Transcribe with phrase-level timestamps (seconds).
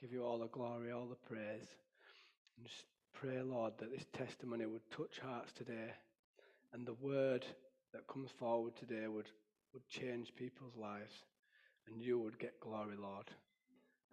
[0.00, 1.68] give you all the glory, all the praise.
[2.56, 5.92] And just pray, Lord, that this testimony would touch hearts today
[6.72, 7.44] and the word
[7.92, 9.28] that comes forward today would,
[9.74, 11.12] would change people's lives
[11.86, 13.26] and you would get glory, Lord.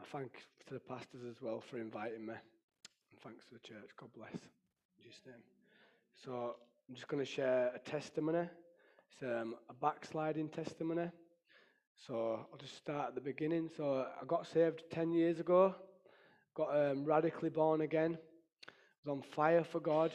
[0.02, 0.32] I thank
[0.68, 2.34] to the pastors as well for inviting me.
[2.34, 3.90] And thanks to the church.
[3.98, 4.34] God bless.
[4.34, 5.36] In Jesus' name.
[6.24, 6.56] So
[6.90, 8.50] I'm just going to share a testimony.
[9.12, 11.10] It's um, a backsliding testimony.
[12.06, 13.70] So I'll just start at the beginning.
[13.76, 15.76] So I got saved 10 years ago,
[16.56, 20.12] got um, radically born again, I was on fire for God.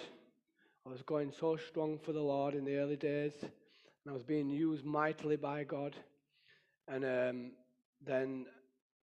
[0.87, 4.23] I was going so strong for the Lord in the early days, and I was
[4.23, 5.97] being used mightily by God.
[6.88, 7.52] And um,
[8.05, 8.46] then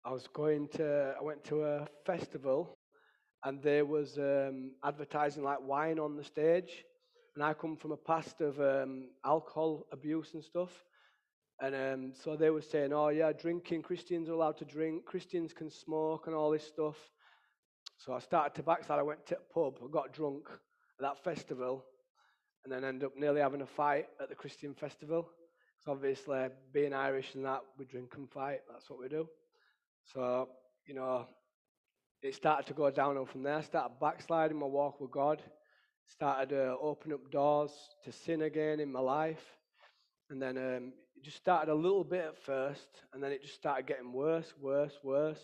[0.04, 2.76] I was going to, I went to a festival,
[3.44, 6.84] and there was um, advertising like wine on the stage.
[7.34, 10.84] And I come from a past of um, alcohol abuse and stuff.
[11.60, 15.52] And um, so they were saying, oh, yeah, drinking, Christians are allowed to drink, Christians
[15.52, 16.96] can smoke and all this stuff.
[17.96, 19.00] So I started to backslide.
[19.00, 21.84] I went to a pub, I got drunk at that festival,
[22.62, 25.28] and then ended up nearly having a fight at the Christian festival.
[25.74, 28.60] Because obviously, being Irish and that, we drink and fight.
[28.70, 29.28] That's what we do.
[30.12, 30.48] So,
[30.86, 31.26] you know,
[32.22, 33.56] it started to go downhill from there.
[33.56, 35.42] I started backsliding my walk with God.
[36.06, 37.72] Started to uh, open up doors
[38.04, 39.57] to sin again in my life.
[40.30, 43.54] And then um, it just started a little bit at first, and then it just
[43.54, 45.40] started getting worse, worse, worse.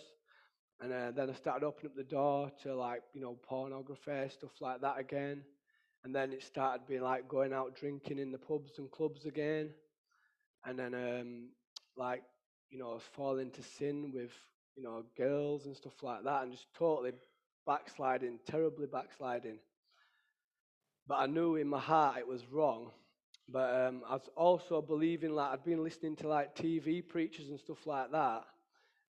[0.80, 4.60] And uh, then I started opening up the door to like, you know, pornography, stuff
[4.60, 5.42] like that again.
[6.04, 9.70] And then it started being like going out drinking in the pubs and clubs again.
[10.66, 11.48] And then, um,
[11.96, 12.22] like,
[12.70, 14.32] you know, falling into sin with,
[14.76, 17.12] you know, girls and stuff like that, and just totally
[17.66, 19.58] backsliding, terribly backsliding.
[21.06, 22.90] But I knew in my heart it was wrong.
[23.48, 27.60] But um, I was also believing, like, I'd been listening to like TV preachers and
[27.60, 28.44] stuff like that,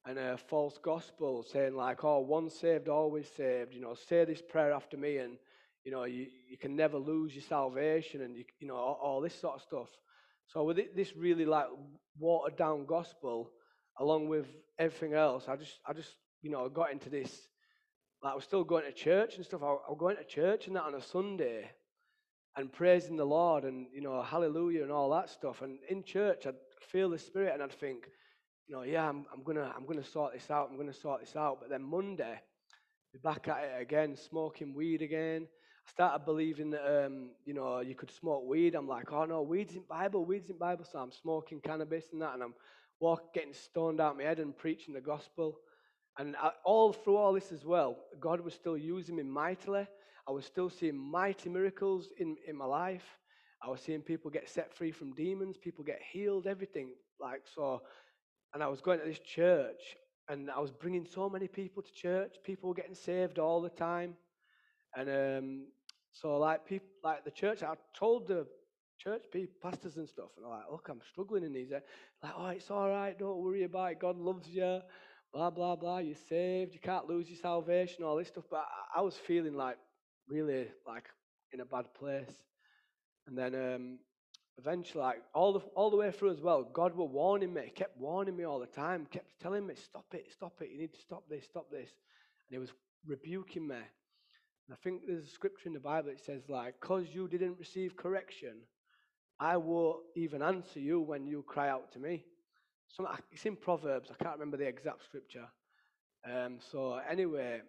[0.05, 4.41] and a false gospel saying like, "Oh, once saved, always saved." You know, say this
[4.41, 5.37] prayer after me, and
[5.85, 9.21] you know, you, you can never lose your salvation, and you, you know, all, all
[9.21, 9.89] this sort of stuff.
[10.47, 11.67] So with it, this really like
[12.19, 13.51] watered down gospel,
[13.99, 17.31] along with everything else, I just, I just, you know, got into this.
[18.21, 19.63] Like I was still going to church and stuff.
[19.63, 21.69] I, I was going to church and that on a Sunday,
[22.57, 25.61] and praising the Lord, and you know, hallelujah and all that stuff.
[25.61, 28.09] And in church, I'd feel the Spirit, and I'd think,
[28.67, 30.69] you know, yeah, I'm, I'm gonna, I'm gonna sort this out.
[30.71, 31.59] I'm gonna sort this out.
[31.59, 32.39] But then Monday,
[33.13, 35.47] be back at it again, smoking weed again.
[35.87, 38.73] I started believing that, um, you know, you could smoke weed.
[38.73, 40.85] I'm like, oh no, weed's in Bible, weed's in Bible.
[40.89, 42.53] So I'm smoking cannabis and that, and I'm
[42.99, 45.59] walking, getting stoned out my head and preaching the gospel.
[46.17, 49.87] And I, all through all this as well, God was still using me mightily.
[50.27, 53.05] I was still seeing mighty miracles in, in my life.
[53.63, 56.89] I was seeing people get set free from demons, people get healed, everything.
[57.19, 57.81] Like, so
[58.53, 59.97] and I was going to this church
[60.29, 62.35] and I was bringing so many people to church.
[62.43, 64.15] People were getting saved all the time.
[64.95, 65.65] And um,
[66.11, 68.47] so, like, people, like the church, I told the
[68.97, 71.71] church people, pastors and stuff, and I'm like, look, I'm struggling in these.
[71.71, 71.83] Like,
[72.37, 73.99] oh, it's all right, don't worry about it.
[73.99, 74.79] God loves you,
[75.33, 75.97] blah, blah, blah.
[75.97, 78.45] You're saved, you can't lose your salvation, all this stuff.
[78.49, 78.65] But
[78.95, 79.77] I, I was feeling like
[80.27, 81.05] really like
[81.51, 82.31] in a bad place.
[83.27, 83.99] And then um,
[84.57, 87.99] eventually, like all the all the way through as well, God were warning me, kept
[87.99, 91.01] warning me all the time, kept telling me, stop it, stop it, you need to
[91.01, 91.89] stop this, stop this.
[92.47, 92.71] And he was
[93.05, 93.75] rebuking me.
[93.75, 97.59] And I think there's a scripture in the Bible that says, like, because you didn't
[97.59, 98.61] receive correction,
[99.39, 102.23] I will even answer you when you cry out to me.
[102.87, 104.09] So it's in Proverbs.
[104.11, 105.47] I can't remember the exact scripture.
[106.27, 107.61] Um, so anyway,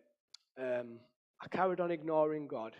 [0.58, 1.00] um,
[1.41, 2.74] I carried on ignoring God,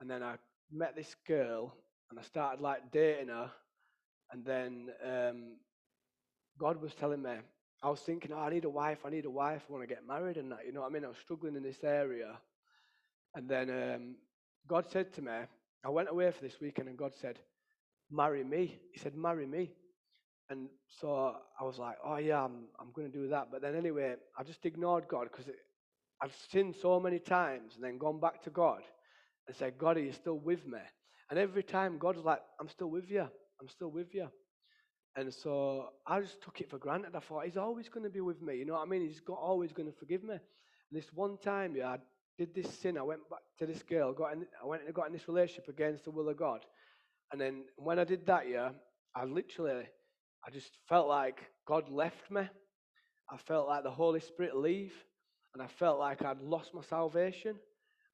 [0.00, 0.36] and then I
[0.70, 1.74] met this girl
[2.10, 3.50] and I started like dating her,
[4.30, 5.56] and then um,
[6.58, 7.36] God was telling me,
[7.82, 9.92] I was thinking, oh, I need a wife, I need a wife, I want to
[9.92, 11.04] get married, and that, you know what I mean?
[11.04, 12.38] I was struggling in this area,
[13.34, 14.14] and then um,
[14.68, 15.32] God said to me,
[15.84, 17.38] I went away for this weekend, and God said,
[18.10, 18.78] marry me.
[18.92, 19.70] He said, marry me.
[20.50, 20.68] And
[21.00, 23.48] so I was like, oh yeah, I'm, I'm going to do that.
[23.50, 25.46] But then anyway, I just ignored God because
[26.22, 28.82] I've sinned so many times and then gone back to God
[29.46, 30.78] and said, God, are you still with me?
[31.30, 33.26] And every time God's like, I'm still with you.
[33.60, 34.28] I'm still with you.
[35.16, 37.14] And so I just took it for granted.
[37.16, 38.56] I thought, He's always going to be with me.
[38.56, 39.06] You know what I mean?
[39.06, 40.34] He's got, always going to forgive me.
[40.34, 40.40] And
[40.92, 41.98] this one time, yeah, I
[42.38, 42.96] did this sin.
[42.96, 44.12] I went back to this girl.
[44.12, 46.60] Got in, I went and got in this relationship against the will of God.
[47.30, 48.70] And then when I did that, yeah,
[49.14, 49.84] I literally,
[50.46, 52.42] I just felt like God left me.
[53.30, 54.92] I felt like the Holy Spirit leave.
[55.54, 57.56] And I felt like I'd lost my salvation.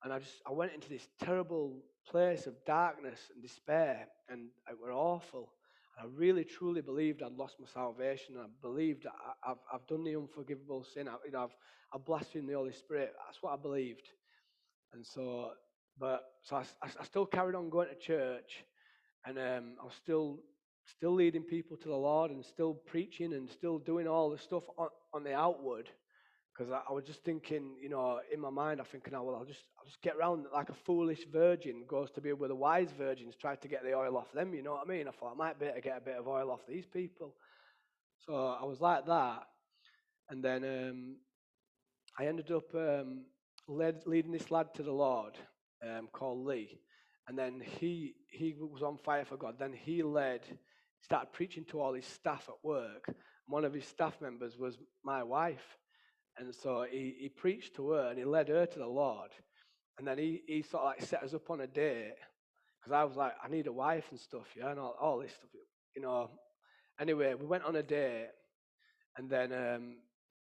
[0.02, 4.79] And I just, I went into this terrible place of darkness and despair, and it
[4.81, 5.52] were awful.
[5.99, 8.37] And I really truly believed I'd lost my salvation.
[8.38, 11.08] I believed I, have I've done the unforgivable sin.
[11.08, 11.56] I, you know, I've,
[11.93, 13.12] I've blasphemed the Holy Spirit.
[13.26, 14.08] That's what I believed.
[14.93, 15.50] And so,
[15.99, 18.64] but so I, I still carried on going to church,
[19.26, 20.38] and um, I was still
[20.96, 24.62] still leading people to the Lord, and still preaching, and still doing all the stuff
[24.79, 25.91] on, on the outward.
[26.58, 29.37] Because I, I, was just thinking, you know, in my mind, I'm thinking, oh, well,
[29.37, 32.56] I'll just, I'll just get around like a foolish virgin goes to be with the
[32.56, 35.06] wise virgins, try to get the oil off them, you know what I mean?
[35.06, 37.34] I thought I might be able to get a bit of oil off these people.
[38.26, 39.44] So I was like that.
[40.31, 41.16] And then um,
[42.19, 43.26] I ended up um,
[43.69, 45.34] led, leading this lad to the Lord
[45.82, 46.81] um, called Lee.
[47.28, 49.56] And then he, he was on fire for God.
[49.58, 50.40] Then he led,
[51.02, 53.06] started preaching to all his staff at work.
[53.46, 55.78] One of his staff members was my wife.
[56.38, 59.31] And so he, he preached to her and he led her to the Lord.
[59.99, 62.14] And then he, he sort of like set us up on a date
[62.81, 65.32] because I was like, I need a wife and stuff, yeah, and all, all this
[65.32, 65.50] stuff,
[65.96, 66.31] you know.
[67.00, 68.29] Anyway, we went on a date
[69.17, 69.96] and then um,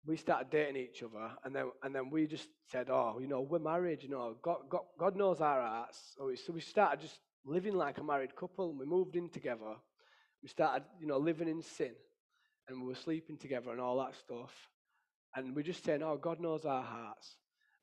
[0.06, 1.31] we started dating each other.
[1.44, 4.57] And then, and then we just said, oh, you know, we're married, you know, God,
[4.69, 6.15] God, God knows our hearts.
[6.18, 9.30] So we, so we started just living like a married couple and we moved in
[9.30, 9.75] together.
[10.44, 11.94] We started, you know, living in sin
[12.68, 14.51] and we were sleeping together and all that stuff.
[15.36, 17.36] And we're just saying, oh, God knows our hearts.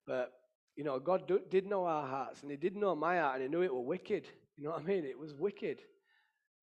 [0.07, 0.33] But,
[0.75, 3.43] you know, God do, did know our hearts, and He did know my heart, and
[3.43, 4.27] He knew it was wicked.
[4.57, 5.05] You know what I mean?
[5.05, 5.81] It was wicked.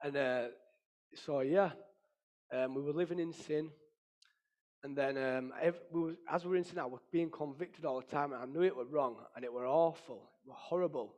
[0.04, 0.46] And uh,
[1.16, 1.72] so, yeah,
[2.54, 3.70] um, we were living in sin.
[4.84, 5.54] And then, um,
[5.92, 8.42] we were, as we were in sin, I was being convicted all the time, and
[8.42, 11.16] I knew it was wrong, and it were awful, it was horrible.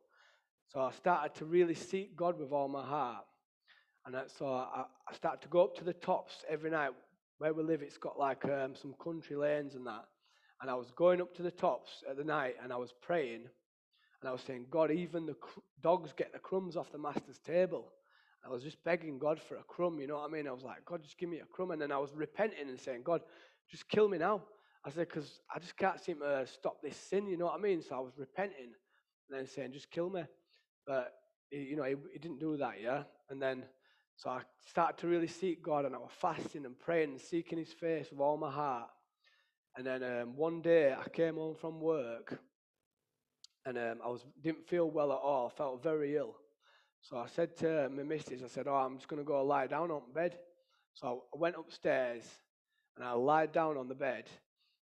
[0.69, 3.25] So I started to really seek God with all my heart.
[4.05, 6.91] And so I started to go up to the tops every night
[7.41, 10.05] where we live, it's got like um, some country lanes and that.
[10.61, 13.45] And I was going up to the tops at the night and I was praying
[14.21, 17.39] and I was saying, God, even the cr- dogs get the crumbs off the master's
[17.39, 17.93] table.
[18.45, 20.47] I was just begging God for a crumb, you know what I mean?
[20.47, 21.71] I was like, God, just give me a crumb.
[21.71, 23.21] And then I was repenting and saying, God,
[23.71, 24.43] just kill me now.
[24.85, 27.61] I said, because I just can't seem to stop this sin, you know what I
[27.61, 27.81] mean?
[27.81, 28.69] So I was repenting
[29.29, 30.25] and then saying, just kill me.
[30.85, 31.11] But,
[31.49, 33.03] you know, he, he didn't do that, yeah?
[33.31, 33.63] And then
[34.15, 37.57] so I started to really seek God and I was fasting and praying and seeking
[37.57, 38.89] his face with all my heart.
[39.75, 42.39] And then um, one day I came home from work
[43.65, 45.47] and um, I was didn't feel well at all.
[45.47, 46.35] I felt very ill.
[47.01, 49.67] So I said to my missus, I said, "Oh, I'm just going to go lie
[49.67, 50.37] down on bed."
[50.93, 52.23] So I went upstairs
[52.95, 54.25] and I lied down on the bed,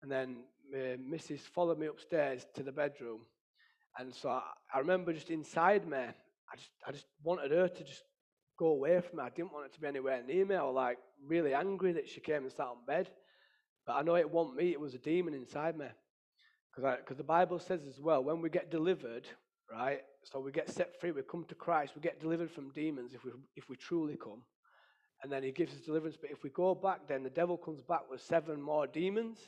[0.03, 3.21] and then my missus followed me upstairs to the bedroom.
[3.99, 4.43] And so I,
[4.75, 8.03] I remember just inside me, I just I just wanted her to just
[8.61, 9.25] go away from me.
[9.25, 10.55] I didn't want it to be anywhere near me.
[10.55, 13.09] I was like really angry that she came and sat on bed.
[13.87, 15.87] But I know it wasn't me, it was a demon inside me.
[16.77, 19.27] Because the Bible says as well, when we get delivered,
[19.73, 20.01] right?
[20.25, 23.25] So we get set free, we come to Christ, we get delivered from demons if
[23.25, 24.43] we, if we truly come.
[25.23, 26.19] And then he gives us deliverance.
[26.21, 29.39] But if we go back, then the devil comes back with seven more demons.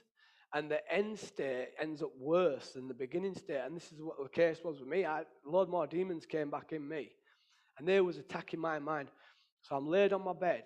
[0.54, 3.60] And the end state ends up worse than the beginning state.
[3.64, 5.04] And this is what the case was with me.
[5.04, 7.10] I, a lot more demons came back in me
[7.78, 9.08] and they was attacking my mind.
[9.62, 10.64] So I'm laid on my bed,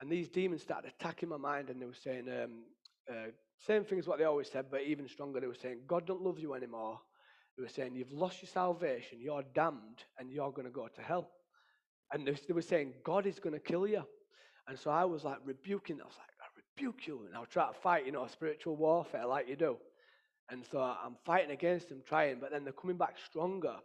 [0.00, 2.64] and these demons started attacking my mind, and they were saying um,
[3.10, 3.30] uh,
[3.66, 5.40] same thing as what they always said, but even stronger.
[5.40, 7.00] They were saying, God don't love you anymore.
[7.56, 11.02] They were saying, You've lost your salvation, you're damned, and you're going to go to
[11.02, 11.30] hell.
[12.12, 14.02] And they were saying, God is going to kill you.
[14.66, 17.24] And so I was like rebuking, I was like, I rebuke you.
[17.26, 19.76] And I was trying to fight, you know, spiritual warfare like you do.
[20.50, 23.76] And so I'm fighting against them, trying, but then they're coming back stronger.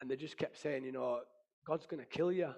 [0.00, 1.20] And they just kept saying, you know,
[1.66, 2.50] God's going to kill you.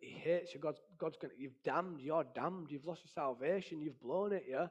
[0.00, 0.60] He hates you.
[0.60, 2.70] God's, God's going to, you've damned, you're damned.
[2.70, 3.80] You've lost your salvation.
[3.80, 4.66] You've blown it, yeah?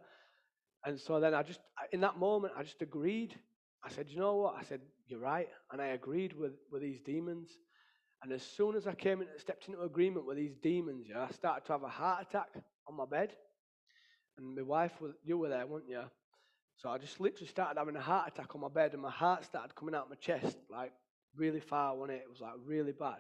[0.86, 1.60] And so then I just,
[1.92, 3.36] in that moment, I just agreed.
[3.84, 4.56] I said, you know what?
[4.60, 5.48] I said, you're right.
[5.72, 7.50] And I agreed with, with these demons.
[8.24, 11.34] And as soon as I came in, stepped into agreement with these demons, yeah, I
[11.34, 12.50] started to have a heart attack
[12.88, 13.34] on my bed.
[14.38, 16.04] And my wife, you were there, weren't you?
[16.78, 19.46] So I just literally started having a heart attack on my bed, and my heart
[19.46, 20.92] started coming out of my chest, like
[21.36, 22.24] really far, wasn't it?
[22.26, 23.20] It was like really bad.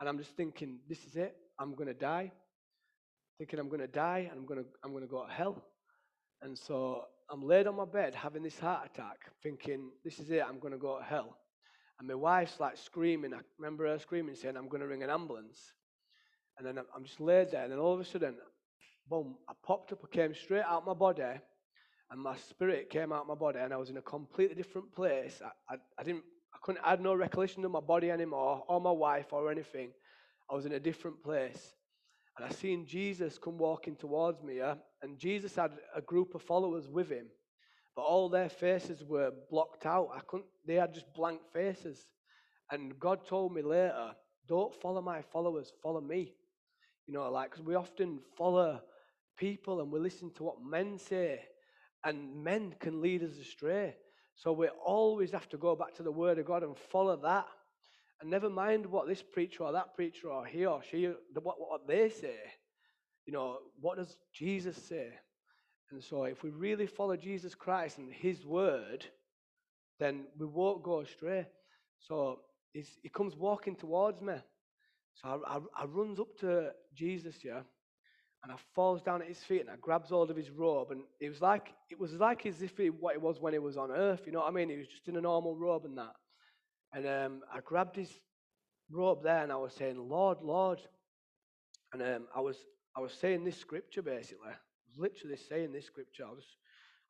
[0.00, 1.36] And I'm just thinking, this is it.
[1.58, 2.32] I'm going to die.
[3.38, 5.62] Thinking I'm going to die and I'm going to, I'm going to go to hell.
[6.42, 10.42] And so I'm laid on my bed having this heart attack, thinking, this is it.
[10.48, 11.36] I'm going to go to hell.
[11.98, 13.34] And my wife's like screaming.
[13.34, 15.72] I remember her screaming, saying, I'm going to ring an ambulance.
[16.56, 17.64] And then I'm just laid there.
[17.64, 18.36] And then all of a sudden,
[19.08, 20.00] boom, I popped up.
[20.04, 21.22] I came straight out my body.
[22.10, 23.58] And my spirit came out my body.
[23.58, 25.40] And I was in a completely different place.
[25.44, 26.24] I, I, I didn't
[26.68, 29.90] couldn't I had no recollection of my body anymore, or my wife, or anything.
[30.50, 31.72] I was in a different place.
[32.36, 34.74] And I seen Jesus come walking towards me, yeah?
[35.02, 37.24] and Jesus had a group of followers with him,
[37.96, 40.10] but all their faces were blocked out.
[40.14, 42.04] I couldn't, they had just blank faces.
[42.70, 44.10] And God told me later,
[44.46, 46.34] don't follow my followers, follow me.
[47.06, 48.82] You know, like, because we often follow
[49.38, 51.40] people and we listen to what men say,
[52.04, 53.94] and men can lead us astray.
[54.38, 57.46] So we always have to go back to the Word of God and follow that.
[58.20, 61.88] And never mind what this preacher or that preacher or he or she, what, what
[61.88, 62.36] they say.
[63.26, 65.08] You know, what does Jesus say?
[65.90, 69.04] And so if we really follow Jesus Christ and his word,
[69.98, 71.46] then we won't go astray.
[71.98, 72.40] So
[72.72, 74.34] he comes walking towards me.
[75.14, 77.62] So I, I, I runs up to Jesus, yeah,
[78.42, 80.90] and I falls down at his feet and I grabs hold of his robe.
[80.90, 83.58] And it was like it was like as if he, what it was when he
[83.58, 84.22] was on earth.
[84.26, 84.70] You know what I mean?
[84.70, 86.14] He was just in a normal robe and that.
[86.92, 88.10] And um, I grabbed his
[88.90, 90.80] robe there and I was saying, Lord, Lord.
[91.92, 92.56] And um, I was
[92.96, 94.48] I was saying this scripture basically.
[94.48, 94.56] I
[94.88, 96.24] was literally saying this scripture.
[96.24, 96.56] I'll just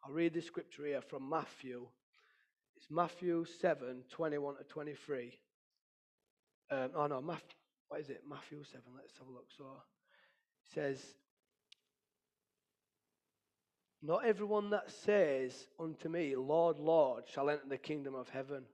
[0.04, 1.86] I'll read this scripture here from Matthew.
[2.76, 5.32] It's Matthew 7, 21 to 23.
[6.70, 7.56] Um, oh no, Matthew,
[7.88, 8.22] what is it?
[8.28, 9.46] Matthew 7, let's have a look.
[9.56, 10.07] So it
[10.74, 11.02] says,
[14.02, 18.64] Not everyone that says unto me, Lord, Lord, shall enter the kingdom of heaven,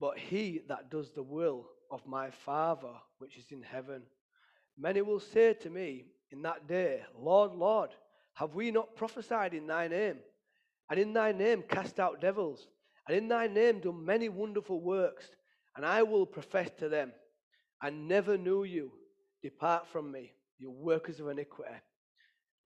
[0.00, 4.02] but he that does the will of my Father which is in heaven.
[4.78, 7.90] Many will say to me in that day, Lord, Lord,
[8.34, 10.18] have we not prophesied in thy name?
[10.88, 12.66] And in thy name cast out devils?
[13.06, 15.24] And in thy name done many wonderful works?
[15.76, 17.12] And I will profess to them,
[17.80, 18.92] I never knew you.
[19.42, 21.70] Depart from me, you workers of iniquity.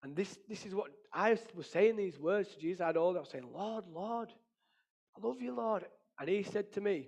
[0.03, 2.81] And this, this is what I was saying these words to Jesus.
[2.81, 4.29] I'd all I was saying, Lord, Lord,
[5.17, 5.85] I love you, Lord.
[6.19, 7.07] And he said to me,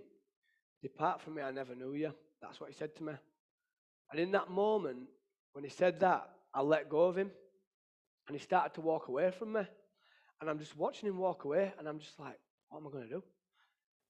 [0.81, 2.13] Depart from me, I never knew you.
[2.41, 3.13] That's what he said to me.
[4.12, 5.07] And in that moment,
[5.53, 7.31] when he said that, I let go of him.
[8.27, 9.62] And he started to walk away from me.
[10.39, 12.38] And I'm just watching him walk away, and I'm just like,
[12.69, 13.24] what am I going to do?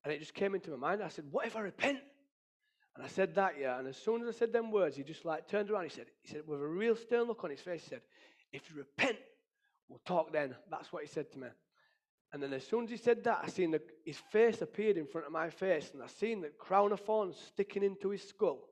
[0.04, 1.04] And it just came into my mind.
[1.04, 2.00] I said, What if I repent?
[2.98, 3.78] And I said that, yeah.
[3.78, 5.84] And as soon as I said them words, he just like turned around.
[5.84, 8.02] He said, he said, with a real stern look on his face, he said,
[8.52, 9.18] If you repent,
[9.88, 10.56] we'll talk then.
[10.72, 11.48] That's what he said to me.
[12.34, 15.06] And then as soon as he said that, I seen the, his face appeared in
[15.06, 18.68] front of my face, and I seen the crown of thorns sticking into his skull,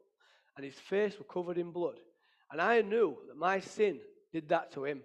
[0.58, 2.00] and his face was covered in blood.
[2.52, 4.00] And I knew that my sin
[4.34, 5.04] did that to him.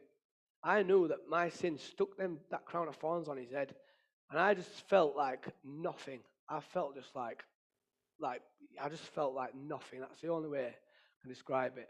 [0.65, 3.75] I knew that my sin stuck them that crown of thorns on his head,
[4.31, 6.21] and I just felt like nothing.
[6.49, 7.45] I felt just like,
[8.21, 8.43] like
[8.81, 10.01] I just felt like nothing.
[10.01, 11.89] That's the only way I can describe it.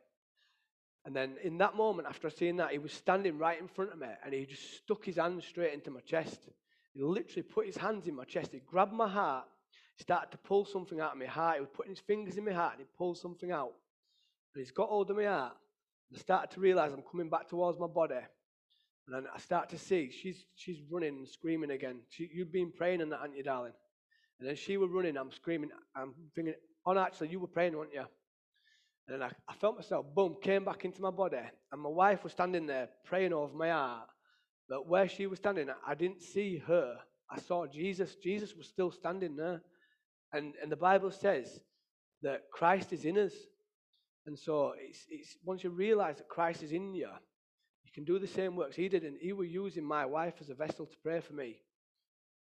[1.04, 3.98] And then in that moment, after seeing that, he was standing right in front of
[3.98, 6.48] me and he just stuck his hand straight into my chest.
[6.92, 8.52] He literally put his hands in my chest.
[8.52, 9.44] He grabbed my heart,
[9.98, 11.56] started to pull something out of my heart.
[11.56, 13.72] He was putting his fingers in my heart and he pulled something out.
[14.54, 15.54] And he's got hold of my heart.
[16.14, 18.16] I started to realize I'm coming back towards my body.
[19.06, 22.00] And then I start to see she's, she's running and screaming again.
[22.10, 23.72] She, you've been praying and that, haven't you, darling?
[24.40, 25.70] And then she was running, I'm screaming.
[25.94, 26.54] I'm thinking,
[26.86, 28.04] oh, no, actually, you were praying, weren't you?
[29.08, 31.36] And I, I felt myself, boom, came back into my body.
[31.72, 34.08] And my wife was standing there praying over my heart.
[34.68, 36.96] But where she was standing, I didn't see her.
[37.30, 38.14] I saw Jesus.
[38.16, 39.60] Jesus was still standing there.
[40.32, 41.60] And, and the Bible says
[42.22, 43.32] that Christ is in us.
[44.26, 47.08] And so it's, it's once you realize that Christ is in you,
[47.84, 49.02] you can do the same works he did.
[49.02, 51.56] And he was using my wife as a vessel to pray for me.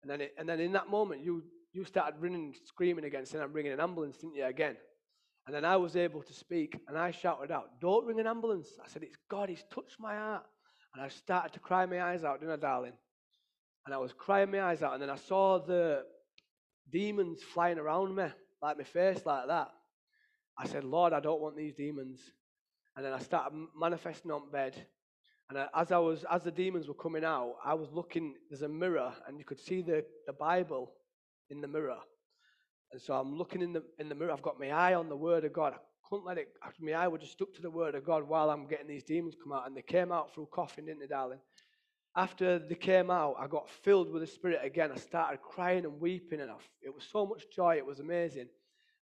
[0.04, 3.26] And then, it, and then in that moment, you, you started running, and screaming again,
[3.26, 4.76] saying, I'm ringing an ambulance, didn't you, again?
[5.46, 8.70] And then I was able to speak and I shouted out, Don't ring an ambulance.
[8.84, 10.44] I said, It's God, He's touched my heart.
[10.94, 12.94] And I started to cry my eyes out, didn't I, darling?
[13.86, 14.94] And I was crying my eyes out.
[14.94, 16.04] And then I saw the
[16.92, 18.26] demons flying around me,
[18.62, 19.70] like my face, like that.
[20.58, 22.20] I said, Lord, I don't want these demons.
[22.96, 24.76] And then I started manifesting on bed.
[25.50, 28.36] And as I was, as the demons were coming out, I was looking.
[28.50, 30.92] There's a mirror, and you could see the, the Bible
[31.50, 31.98] in the mirror.
[32.92, 34.32] And so I'm looking in the, in the mirror.
[34.32, 35.74] I've got my eye on the Word of God.
[35.74, 35.78] I
[36.10, 36.48] couldn't let it,
[36.80, 39.36] my eye would just stuck to the Word of God while I'm getting these demons
[39.42, 39.68] come out.
[39.68, 41.40] And they came out through coughing, didn't they, darling?
[42.16, 44.92] After they came out, I got filled with the Spirit again.
[44.92, 47.78] I started crying and weeping, and I, it was so much joy.
[47.78, 48.48] It was amazing.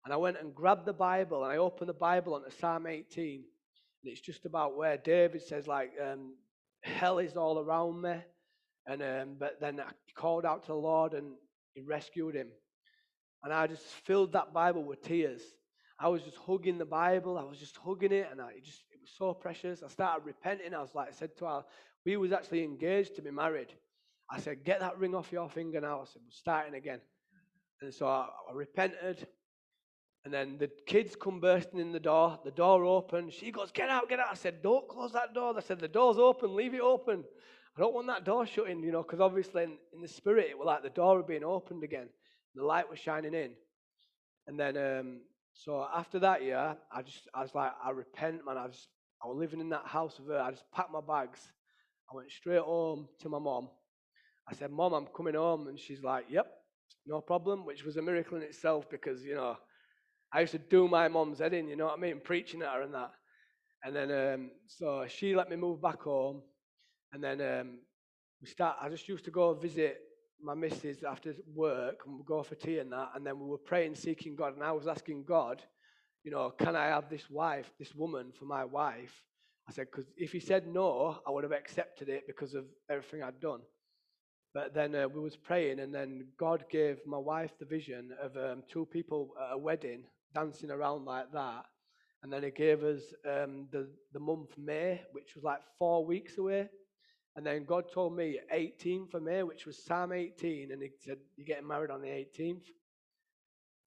[0.03, 3.43] And I went and grabbed the Bible, and I opened the Bible onto Psalm 18.
[4.03, 6.33] And it's just about where David says, like, um,
[6.81, 8.15] hell is all around me.
[8.85, 11.33] And um, but then he called out to the Lord, and
[11.77, 12.47] he rescued him.
[13.43, 15.41] And I just filled that Bible with tears.
[15.99, 17.37] I was just hugging the Bible.
[17.37, 19.83] I was just hugging it, and I it just it was so precious.
[19.83, 20.73] I started repenting.
[20.73, 21.63] I was like, I said to her,
[22.03, 23.73] we was actually engaged to be married.
[24.29, 26.01] I said, get that ring off your finger now.
[26.01, 26.99] I said, we're starting again.
[27.81, 29.27] And so I, I repented.
[30.25, 32.39] And then the kids come bursting in the door.
[32.43, 33.33] The door opened.
[33.33, 34.27] She goes, get out, get out.
[34.31, 35.53] I said, don't close that door.
[35.55, 36.55] I said, the door's open.
[36.55, 37.23] Leave it open.
[37.77, 40.57] I don't want that door shutting, you know, because obviously in, in, the spirit, it
[40.57, 42.07] was like the door had been opened again
[42.57, 43.51] the light was shining in.
[44.47, 45.21] And then, um,
[45.53, 48.57] so after that year, I just, I was like, I repent, man.
[48.57, 48.87] I just
[49.23, 50.39] I was living in that house with her.
[50.39, 51.47] I just packed my bags.
[52.11, 53.69] I went straight home to my mom.
[54.49, 55.67] I said, Mom, I'm coming home.
[55.67, 56.47] And she's like, Yep,
[57.05, 59.57] no problem, which was a miracle in itself because, you know,
[60.31, 62.73] I used to do my mom's head in, you know what I mean, preaching at
[62.73, 63.11] her and that.
[63.83, 66.41] And then, um, so she let me move back home.
[67.13, 67.79] And then um,
[68.41, 69.99] we start, I just used to go visit
[70.41, 73.09] my missus after work and we'd go for tea and that.
[73.15, 74.53] And then we were praying, seeking God.
[74.53, 75.61] And I was asking God,
[76.23, 79.23] you know, can I have this wife, this woman for my wife?
[79.67, 83.23] I said, because if he said no, I would have accepted it because of everything
[83.23, 83.61] I'd done.
[84.53, 88.35] But then uh, we was praying, and then God gave my wife the vision of
[88.37, 91.65] um, two people at a wedding dancing around like that.
[92.23, 96.37] And then He gave us um, the, the month May, which was like four weeks
[96.37, 96.69] away.
[97.37, 101.17] And then God told me 18 for May, which was Psalm 18, and He said,
[101.37, 102.63] You're getting married on the 18th.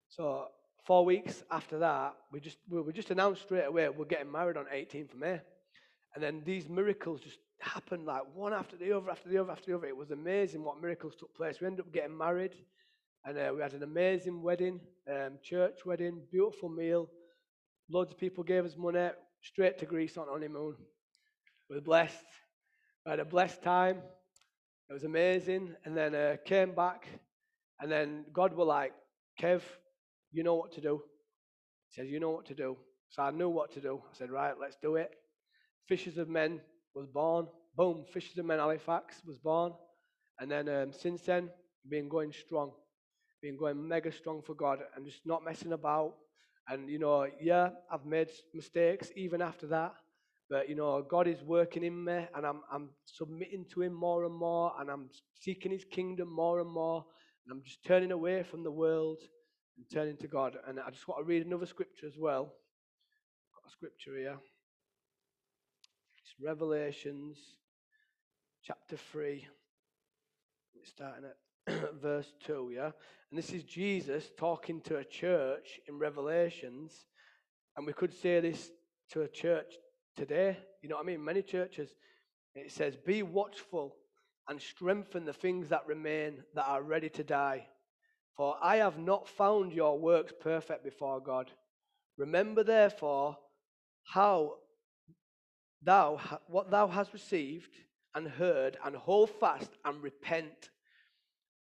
[0.09, 0.47] So
[0.87, 4.57] four weeks after that, we just we were just announced straight away we're getting married
[4.57, 5.40] on 18th of May.
[6.14, 9.71] And then these miracles just happened like one after the other, after the other, after
[9.71, 9.88] the other.
[9.88, 11.61] It was amazing what miracles took place.
[11.61, 12.54] We ended up getting married,
[13.25, 14.80] and uh, we had an amazing wedding,
[15.11, 17.09] um, church wedding, beautiful meal.
[17.88, 19.11] Loads of people gave us money,
[19.42, 20.76] straight to Greece on honeymoon.
[21.69, 22.25] We were blessed.
[23.11, 23.97] We had a blessed time.
[24.88, 25.75] It was amazing.
[25.85, 27.09] And then uh, came back,
[27.81, 28.93] and then God were like,
[29.37, 29.62] Kev,
[30.31, 31.02] you know what to do.
[31.88, 32.76] He says, You know what to do.
[33.09, 34.00] So I knew what to do.
[34.09, 35.11] I said, Right, let's do it.
[35.88, 36.61] Fishers of Men
[36.95, 37.49] was born.
[37.76, 39.73] Boom, Fishers of Men Halifax was born.
[40.38, 41.50] And then um, since then,
[41.88, 42.71] been going strong,
[43.43, 46.14] been going mega strong for God and just not messing about.
[46.69, 49.95] And, you know, yeah, I've made mistakes even after that.
[50.50, 54.25] But, you know, God is working in me and I'm, I'm submitting to Him more
[54.25, 55.09] and more and I'm
[55.40, 57.04] seeking His kingdom more and more.
[57.47, 59.19] And I'm just turning away from the world
[59.76, 60.57] and turning to God.
[60.66, 62.52] And I just want to read another scripture as well.
[63.54, 64.38] Got a scripture here.
[66.19, 67.38] It's Revelations
[68.64, 69.47] chapter 3,
[70.85, 72.90] starting at verse 2, yeah?
[73.30, 77.06] And this is Jesus talking to a church in Revelations.
[77.76, 78.71] And we could say this
[79.13, 79.75] to a church
[80.17, 80.59] today.
[80.83, 81.25] You know what I mean?
[81.25, 81.91] Many churches,
[82.55, 83.97] it says, Be watchful
[84.49, 87.67] and strengthen the things that remain that are ready to die.
[88.37, 91.51] For I have not found your works perfect before God.
[92.17, 93.37] Remember, therefore,
[94.05, 94.55] how
[95.83, 96.19] thou
[96.49, 97.75] what thou hast received
[98.15, 100.71] and heard, and hold fast and repent.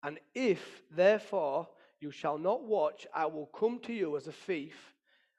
[0.04, 1.68] And if therefore
[2.00, 4.96] you shall not watch, I will come to you as a thief,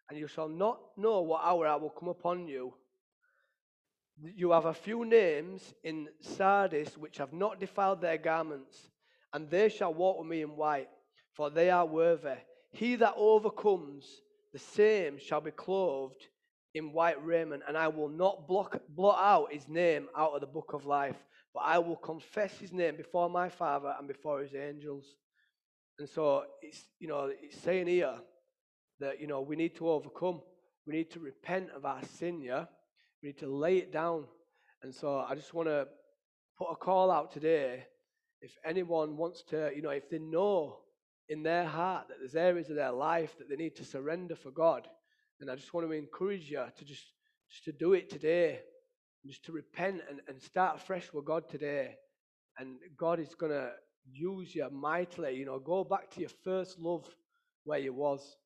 [0.09, 2.75] and you shall not know what hour I will come upon you.
[4.23, 8.91] You have a few names in Sardis which have not defiled their garments,
[9.33, 10.89] and they shall walk with me in white,
[11.33, 12.37] for they are worthy.
[12.73, 14.05] He that overcomes,
[14.53, 16.27] the same shall be clothed
[16.75, 20.47] in white raiment, and I will not block, blot out his name out of the
[20.47, 21.17] book of life,
[21.55, 25.05] but I will confess his name before my Father and before his angels.
[25.99, 28.15] And so it's you know it's saying here
[29.01, 30.41] that you know we need to overcome.
[30.87, 32.67] We need to repent of our sin, yeah.
[33.23, 34.25] We need to lay it down.
[34.83, 35.87] And so I just want to
[36.59, 37.85] put a call out today.
[38.41, 40.79] If anyone wants to, you know, if they know
[41.29, 44.51] in their heart that there's areas of their life that they need to surrender for
[44.51, 44.89] God,
[45.41, 47.05] and I just want to encourage you to just,
[47.51, 48.61] just to do it today,
[49.27, 51.97] just to repent and, and start fresh with God today.
[52.59, 53.71] And God is going to
[54.11, 55.37] use you mightily.
[55.37, 57.07] You know, go back to your first love
[57.65, 58.37] where you was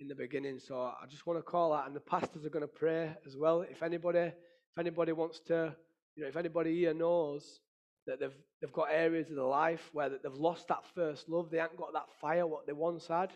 [0.00, 0.58] in the beginning.
[0.58, 3.36] So I just want to call out, and the pastors are going to pray as
[3.36, 3.62] well.
[3.62, 5.74] If anybody, if anybody wants to,
[6.16, 7.60] you know, if anybody here knows
[8.06, 11.58] that they've they've got areas of their life where they've lost that first love, they
[11.58, 13.30] haven't got that fire what they once had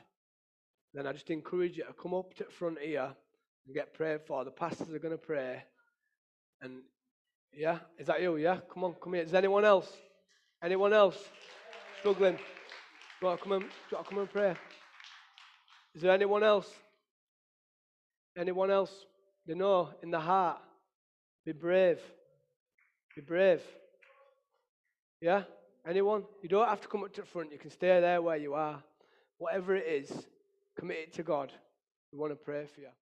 [0.94, 3.10] then I just encourage you to come up to the front here
[3.66, 4.44] and get prayed for.
[4.44, 5.62] The pastors are going to pray.
[6.60, 6.82] And
[7.52, 8.36] yeah, is that you?
[8.36, 9.22] Yeah, come on, come here.
[9.22, 9.90] Is anyone else?
[10.62, 11.16] Anyone else
[12.00, 12.36] struggling?
[13.20, 14.54] Do you come and, come and pray?
[15.94, 16.68] Is there anyone else?
[18.36, 18.92] Anyone else?
[19.46, 20.58] You know, in the heart,
[21.44, 22.00] be brave.
[23.14, 23.60] Be brave.
[25.20, 25.42] Yeah?
[25.86, 26.24] Anyone?
[26.42, 27.52] You don't have to come up to the front.
[27.52, 28.82] You can stay there where you are.
[29.38, 30.26] Whatever it is,
[30.78, 31.52] Commit it to God.
[32.12, 32.88] We want to pray for you.